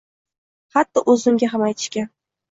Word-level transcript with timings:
Hatto 0.77 1.03
oʻzimga 1.13 1.49
ham 1.51 1.65
aytishgan 1.67 2.09